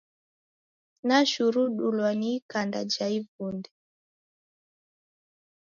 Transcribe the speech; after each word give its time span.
Nashurudulwa 1.07 2.09
ni 2.19 2.29
ikanda 2.37 2.79
ja 2.91 3.07
ivunde. 3.19 3.69